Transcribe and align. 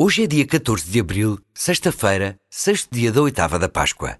Hoje 0.00 0.22
é 0.22 0.26
dia 0.28 0.46
14 0.46 0.88
de 0.88 1.00
abril, 1.00 1.40
sexta-feira, 1.52 2.36
sexto 2.48 2.88
dia 2.92 3.10
da 3.10 3.20
oitava 3.20 3.58
da 3.58 3.68
Páscoa. 3.68 4.16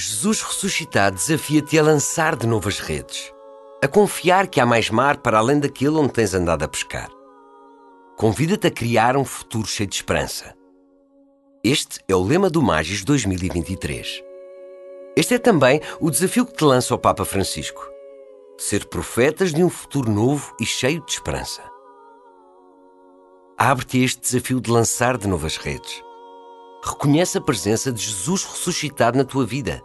Jesus 0.00 0.40
ressuscitado 0.40 1.16
desafia-te 1.16 1.78
a 1.78 1.82
lançar 1.82 2.34
de 2.34 2.46
novo 2.46 2.70
as 2.70 2.78
redes, 2.78 3.30
a 3.84 3.86
confiar 3.86 4.46
que 4.46 4.58
há 4.58 4.64
mais 4.64 4.88
mar 4.88 5.18
para 5.18 5.36
além 5.36 5.60
daquele 5.60 5.90
onde 5.90 6.14
tens 6.14 6.32
andado 6.32 6.62
a 6.62 6.68
pescar. 6.68 7.10
Convida-te 8.16 8.68
a 8.68 8.70
criar 8.70 9.14
um 9.14 9.26
futuro 9.26 9.66
cheio 9.68 9.86
de 9.86 9.96
esperança. 9.96 10.54
Este 11.62 12.00
é 12.08 12.14
o 12.14 12.22
lema 12.22 12.48
do 12.48 12.62
Magis 12.62 13.04
2023. 13.04 14.24
Este 15.14 15.34
é 15.34 15.38
também 15.38 15.82
o 16.00 16.10
desafio 16.10 16.46
que 16.46 16.54
te 16.54 16.64
lança 16.64 16.94
o 16.94 16.98
Papa 16.98 17.26
Francisco: 17.26 17.86
ser 18.56 18.86
profetas 18.86 19.52
de 19.52 19.62
um 19.62 19.68
futuro 19.68 20.10
novo 20.10 20.56
e 20.58 20.64
cheio 20.64 21.04
de 21.04 21.12
esperança. 21.12 21.62
Abre-te 23.58 24.02
este 24.02 24.22
desafio 24.22 24.62
de 24.62 24.70
lançar 24.70 25.18
de 25.18 25.28
novo 25.28 25.46
as 25.46 25.58
redes. 25.58 26.02
Reconhece 26.82 27.36
a 27.36 27.42
presença 27.42 27.92
de 27.92 28.02
Jesus 28.02 28.44
ressuscitado 28.44 29.18
na 29.18 29.24
tua 29.24 29.44
vida 29.44 29.84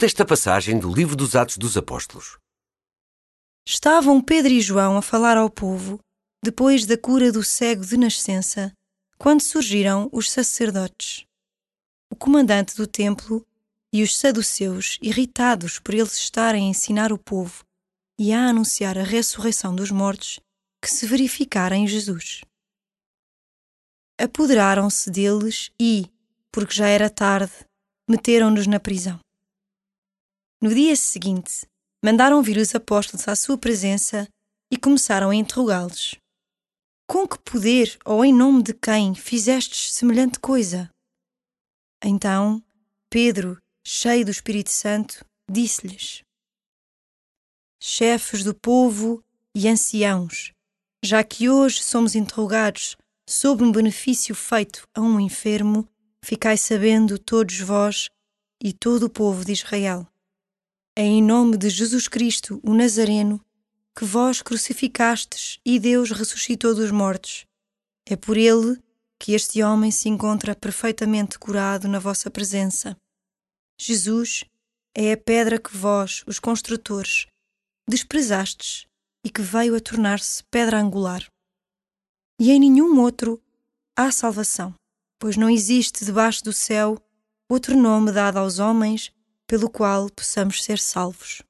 Escuta 0.00 0.06
esta 0.06 0.24
passagem 0.24 0.78
do 0.78 0.90
livro 0.90 1.14
dos 1.14 1.36
Atos 1.36 1.58
dos 1.58 1.76
Apóstolos. 1.76 2.38
Estavam 3.68 4.18
Pedro 4.22 4.50
e 4.50 4.58
João 4.58 4.96
a 4.96 5.02
falar 5.02 5.36
ao 5.36 5.50
povo, 5.50 6.00
depois 6.42 6.86
da 6.86 6.96
cura 6.96 7.30
do 7.30 7.44
cego 7.44 7.84
de 7.84 7.98
nascença, 7.98 8.72
quando 9.18 9.42
surgiram 9.42 10.08
os 10.10 10.30
sacerdotes. 10.30 11.26
O 12.10 12.16
comandante 12.16 12.74
do 12.76 12.86
templo 12.86 13.46
e 13.92 14.02
os 14.02 14.16
saduceus, 14.16 14.98
irritados 15.02 15.78
por 15.78 15.92
eles 15.92 16.16
estarem 16.16 16.68
a 16.68 16.70
ensinar 16.70 17.12
o 17.12 17.18
povo 17.18 17.62
e 18.18 18.32
a 18.32 18.48
anunciar 18.48 18.96
a 18.96 19.02
ressurreição 19.02 19.76
dos 19.76 19.90
mortos 19.90 20.40
que 20.82 20.90
se 20.90 21.04
verificara 21.04 21.76
em 21.76 21.86
Jesus. 21.86 22.40
Apoderaram-se 24.18 25.10
deles 25.10 25.70
e, 25.78 26.06
porque 26.50 26.72
já 26.72 26.88
era 26.88 27.10
tarde, 27.10 27.52
meteram-nos 28.08 28.66
na 28.66 28.80
prisão. 28.80 29.20
No 30.62 30.74
dia 30.74 30.94
seguinte, 30.94 31.66
mandaram 32.04 32.42
vir 32.42 32.58
os 32.58 32.74
apóstolos 32.74 33.26
à 33.26 33.34
sua 33.34 33.56
presença 33.56 34.28
e 34.70 34.76
começaram 34.76 35.30
a 35.30 35.34
interrogá-los. 35.34 36.16
Com 37.08 37.26
que 37.26 37.38
poder 37.38 37.98
ou 38.04 38.22
em 38.22 38.34
nome 38.34 38.62
de 38.62 38.74
quem 38.74 39.14
fizestes 39.14 39.94
semelhante 39.94 40.38
coisa? 40.38 40.90
Então, 42.04 42.62
Pedro, 43.08 43.56
cheio 43.82 44.22
do 44.22 44.30
Espírito 44.30 44.68
Santo, 44.68 45.24
disse-lhes: 45.50 46.20
Chefes 47.82 48.44
do 48.44 48.54
povo 48.54 49.24
e 49.54 49.66
anciãos, 49.66 50.52
já 51.02 51.24
que 51.24 51.48
hoje 51.48 51.82
somos 51.82 52.14
interrogados 52.14 52.98
sobre 53.26 53.64
um 53.64 53.72
benefício 53.72 54.34
feito 54.34 54.86
a 54.94 55.00
um 55.00 55.18
enfermo, 55.18 55.88
ficai 56.22 56.58
sabendo 56.58 57.18
todos 57.18 57.58
vós 57.60 58.10
e 58.62 58.74
todo 58.74 59.04
o 59.04 59.10
povo 59.10 59.42
de 59.42 59.52
Israel 59.52 60.09
é 60.96 61.02
em 61.02 61.22
nome 61.22 61.56
de 61.56 61.68
Jesus 61.68 62.08
Cristo, 62.08 62.60
o 62.62 62.74
Nazareno, 62.74 63.44
que 63.96 64.04
vós 64.04 64.42
crucificastes 64.42 65.58
e 65.64 65.78
Deus 65.78 66.10
ressuscitou 66.10 66.74
dos 66.74 66.90
mortos. 66.90 67.46
É 68.06 68.16
por 68.16 68.36
ele 68.36 68.82
que 69.18 69.32
este 69.32 69.62
homem 69.62 69.90
se 69.90 70.08
encontra 70.08 70.54
perfeitamente 70.54 71.38
curado 71.38 71.86
na 71.86 71.98
vossa 71.98 72.30
presença. 72.30 72.96
Jesus 73.78 74.44
é 74.94 75.12
a 75.12 75.16
pedra 75.16 75.58
que 75.58 75.76
vós, 75.76 76.24
os 76.26 76.38
construtores, 76.38 77.26
desprezastes 77.88 78.86
e 79.24 79.30
que 79.30 79.42
veio 79.42 79.76
a 79.76 79.80
tornar-se 79.80 80.42
pedra 80.50 80.80
angular. 80.80 81.26
E 82.40 82.50
em 82.50 82.58
nenhum 82.58 82.98
outro 83.00 83.40
há 83.96 84.10
salvação, 84.10 84.74
pois 85.18 85.36
não 85.36 85.50
existe 85.50 86.04
debaixo 86.04 86.42
do 86.42 86.52
céu 86.52 86.96
outro 87.48 87.76
nome 87.76 88.12
dado 88.12 88.38
aos 88.38 88.58
homens 88.58 89.12
pelo 89.50 89.68
qual 89.68 90.08
possamos 90.10 90.62
ser 90.62 90.78
salvos. 90.78 91.42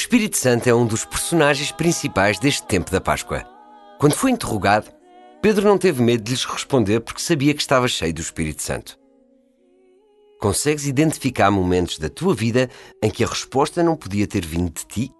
Espírito 0.00 0.38
Santo 0.38 0.66
é 0.66 0.74
um 0.74 0.86
dos 0.86 1.04
personagens 1.04 1.70
principais 1.70 2.38
deste 2.38 2.62
tempo 2.62 2.90
da 2.90 3.02
Páscoa. 3.02 3.44
Quando 3.98 4.14
foi 4.14 4.30
interrogado, 4.30 4.90
Pedro 5.42 5.68
não 5.68 5.76
teve 5.76 6.02
medo 6.02 6.24
de 6.24 6.30
lhes 6.30 6.46
responder 6.46 7.00
porque 7.00 7.20
sabia 7.20 7.52
que 7.52 7.60
estava 7.60 7.86
cheio 7.86 8.14
do 8.14 8.22
Espírito 8.22 8.62
Santo. 8.62 8.98
Consegues 10.40 10.86
identificar 10.86 11.50
momentos 11.50 11.98
da 11.98 12.08
tua 12.08 12.34
vida 12.34 12.70
em 13.02 13.10
que 13.10 13.22
a 13.22 13.26
resposta 13.26 13.82
não 13.82 13.94
podia 13.94 14.26
ter 14.26 14.44
vindo 14.44 14.70
de 14.70 14.86
ti? 14.86 15.12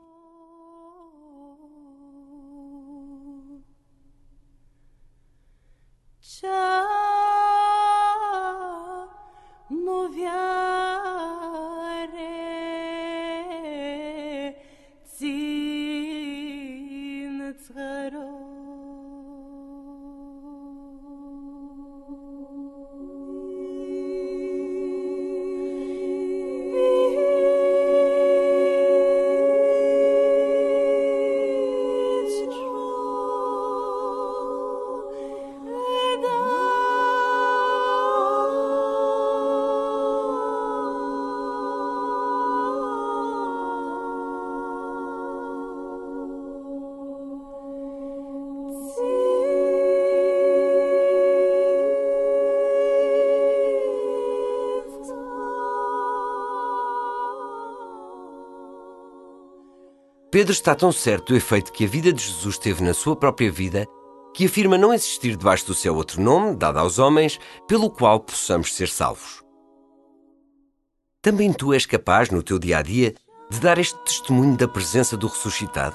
Pedro 60.41 60.55
está 60.55 60.75
tão 60.75 60.91
certo 60.91 61.35
do 61.35 61.37
efeito 61.37 61.71
que 61.71 61.85
a 61.85 61.87
vida 61.87 62.11
de 62.11 62.23
Jesus 62.23 62.57
teve 62.57 62.83
na 62.83 62.95
sua 62.95 63.15
própria 63.15 63.53
vida 63.53 63.87
que 64.35 64.47
afirma 64.47 64.79
não 64.79 64.95
existir 64.95 65.37
debaixo 65.37 65.67
do 65.67 65.75
céu 65.75 65.95
outro 65.95 66.19
nome, 66.19 66.57
dado 66.57 66.79
aos 66.79 66.99
homens, 66.99 67.39
pelo 67.69 67.91
qual 67.91 68.19
possamos 68.19 68.75
ser 68.75 68.89
salvos. 68.89 69.43
Também 71.21 71.53
tu 71.53 71.75
és 71.75 71.85
capaz, 71.85 72.31
no 72.31 72.43
teu 72.43 72.59
dia 72.59 72.79
a 72.79 72.83
dia, 72.83 73.15
de 73.51 73.61
dar 73.61 73.77
este 73.77 74.03
testemunho 74.03 74.57
da 74.57 74.67
presença 74.67 75.15
do 75.15 75.27
ressuscitado? 75.27 75.95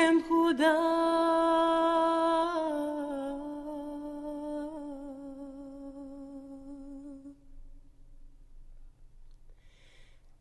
השם 0.00 0.16
הוא 0.28 0.52
די. 0.52 0.64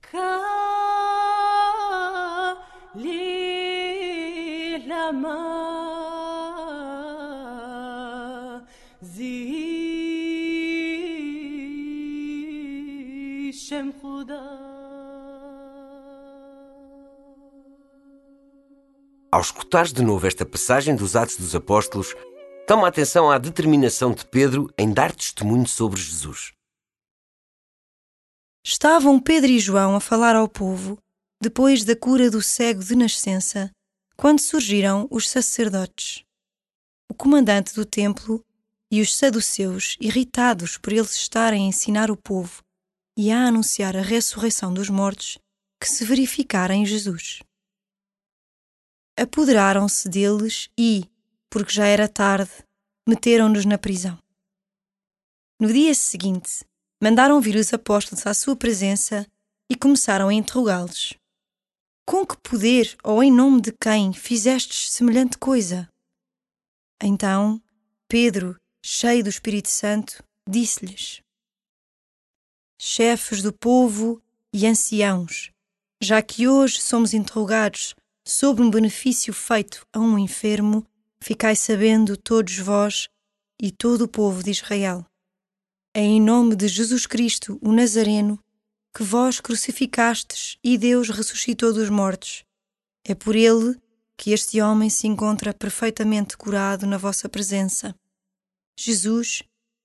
קל 0.01 0.19
לי 2.95 4.83
למה 4.87 5.58
Ao 19.39 19.41
escutares 19.41 19.93
de 19.93 20.03
novo 20.03 20.27
esta 20.27 20.45
passagem 20.45 20.97
dos 20.97 21.15
Atos 21.15 21.37
dos 21.37 21.55
Apóstolos, 21.55 22.13
toma 22.67 22.89
atenção 22.89 23.31
à 23.31 23.37
determinação 23.37 24.13
de 24.13 24.25
Pedro 24.25 24.69
em 24.77 24.91
dar 24.91 25.15
testemunho 25.15 25.65
sobre 25.65 25.97
Jesus. 25.97 26.51
Estavam 28.61 29.17
Pedro 29.17 29.49
e 29.49 29.57
João 29.57 29.95
a 29.95 30.01
falar 30.01 30.35
ao 30.35 30.49
povo, 30.49 30.99
depois 31.41 31.85
da 31.85 31.95
cura 31.95 32.29
do 32.29 32.41
cego 32.41 32.83
de 32.83 32.93
nascença, 32.97 33.71
quando 34.17 34.41
surgiram 34.41 35.07
os 35.09 35.29
sacerdotes. 35.29 36.25
O 37.09 37.13
comandante 37.13 37.73
do 37.73 37.85
templo 37.85 38.43
e 38.91 38.99
os 38.99 39.15
saduceus, 39.15 39.95
irritados 40.01 40.77
por 40.77 40.91
eles 40.91 41.15
estarem 41.15 41.63
a 41.63 41.69
ensinar 41.69 42.11
o 42.11 42.17
povo 42.17 42.61
e 43.17 43.31
a 43.31 43.47
anunciar 43.47 43.95
a 43.95 44.01
ressurreição 44.01 44.73
dos 44.73 44.89
mortos, 44.89 45.37
que 45.79 45.87
se 45.87 46.03
verificara 46.03 46.73
em 46.73 46.85
Jesus 46.85 47.39
apoderaram-se 49.19 50.07
deles 50.07 50.69
e, 50.77 51.05
porque 51.49 51.73
já 51.73 51.85
era 51.85 52.07
tarde, 52.07 52.51
meteram-nos 53.07 53.65
na 53.65 53.77
prisão. 53.77 54.17
No 55.59 55.71
dia 55.71 55.93
seguinte, 55.93 56.63
mandaram 57.01 57.41
vir 57.41 57.55
os 57.55 57.73
apóstolos 57.73 58.25
à 58.25 58.33
sua 58.33 58.55
presença 58.55 59.27
e 59.69 59.75
começaram 59.75 60.29
a 60.29 60.33
interrogá-los. 60.33 61.13
Com 62.07 62.25
que 62.25 62.37
poder 62.37 62.97
ou 63.03 63.21
em 63.21 63.31
nome 63.31 63.61
de 63.61 63.71
quem 63.73 64.13
fizestes 64.13 64.91
semelhante 64.91 65.37
coisa? 65.37 65.87
Então, 67.03 67.61
Pedro, 68.07 68.55
cheio 68.83 69.23
do 69.23 69.29
Espírito 69.29 69.69
Santo, 69.69 70.23
disse-lhes: 70.49 71.21
Chefes 72.81 73.43
do 73.43 73.53
povo 73.53 74.21
e 74.53 74.65
anciãos, 74.65 75.51
já 76.01 76.21
que 76.21 76.47
hoje 76.47 76.81
somos 76.81 77.13
interrogados 77.13 77.93
sobre 78.29 78.63
um 78.63 78.69
benefício 78.69 79.33
feito 79.33 79.87
a 79.91 79.99
um 79.99 80.17
enfermo, 80.19 80.85
ficai 81.19 81.55
sabendo 81.55 82.15
todos 82.15 82.59
vós 82.59 83.09
e 83.59 83.71
todo 83.71 84.03
o 84.03 84.07
povo 84.07 84.43
de 84.43 84.51
Israel. 84.51 85.03
É 85.95 86.01
em 86.01 86.21
nome 86.21 86.55
de 86.55 86.67
Jesus 86.67 87.07
Cristo, 87.07 87.57
o 87.59 87.71
Nazareno, 87.71 88.39
que 88.95 89.01
vós 89.01 89.39
crucificastes 89.39 90.59
e 90.63 90.77
Deus 90.77 91.09
ressuscitou 91.09 91.73
dos 91.73 91.89
mortos. 91.89 92.43
É 93.03 93.15
por 93.15 93.35
ele 93.35 93.75
que 94.15 94.29
este 94.29 94.61
homem 94.61 94.91
se 94.91 95.07
encontra 95.07 95.51
perfeitamente 95.51 96.37
curado 96.37 96.85
na 96.85 96.97
vossa 96.97 97.27
presença. 97.27 97.95
Jesus 98.77 99.41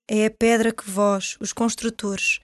é 0.06 0.26
a 0.26 0.30
pedra 0.30 0.70
que 0.70 0.88
vós, 0.88 1.38
os 1.40 1.54
construtores, 1.54 2.40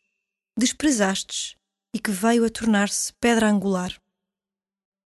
desprezastes 0.56 1.56
e 1.94 1.98
que 1.98 2.10
veio 2.10 2.46
a 2.46 2.48
tornar-se 2.48 3.12
pedra 3.20 3.50
angular 3.50 4.00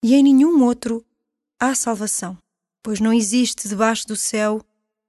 e 0.04 0.14
em 0.14 0.22
nenhum 0.22 0.62
outro 0.62 1.02
há 1.58 1.74
salvação, 1.74 2.36
pois 2.82 3.00
não 3.00 3.10
existe 3.10 3.66
debaixo 3.66 4.06
do 4.06 4.14
céu 4.14 4.60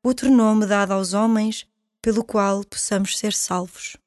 outro 0.01 0.31
nome 0.31 0.65
dado 0.65 0.93
aos 0.93 1.11
homens 1.11 1.67
pelo 2.01 2.23
qual 2.23 2.63
possamos 2.63 3.17
ser 3.17 3.33
salvos. 3.33 3.97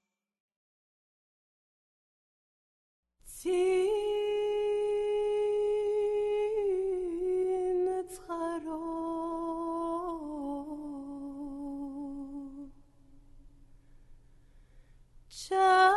Ciao. 15.29 15.89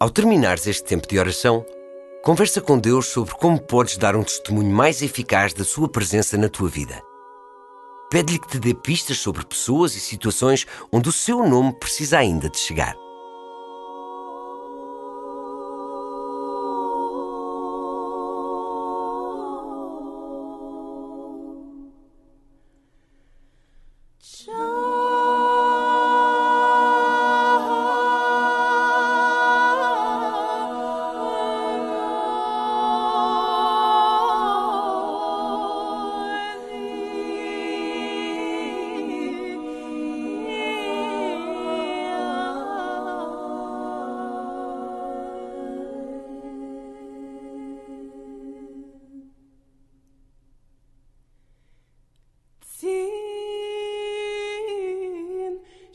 Ao 0.00 0.08
terminares 0.08 0.66
este 0.66 0.82
tempo 0.84 1.06
de 1.06 1.18
oração, 1.18 1.62
conversa 2.24 2.58
com 2.58 2.78
Deus 2.78 3.08
sobre 3.08 3.34
como 3.34 3.60
podes 3.60 3.98
dar 3.98 4.16
um 4.16 4.22
testemunho 4.22 4.70
mais 4.70 5.02
eficaz 5.02 5.52
da 5.52 5.62
Sua 5.62 5.90
presença 5.90 6.38
na 6.38 6.48
tua 6.48 6.70
vida. 6.70 7.02
Pede-lhe 8.10 8.38
que 8.38 8.48
te 8.48 8.58
dê 8.58 8.72
pistas 8.72 9.18
sobre 9.18 9.44
pessoas 9.44 9.94
e 9.94 10.00
situações 10.00 10.66
onde 10.90 11.10
o 11.10 11.12
seu 11.12 11.46
nome 11.46 11.74
precisa 11.74 12.16
ainda 12.16 12.48
de 12.48 12.58
chegar. 12.58 12.96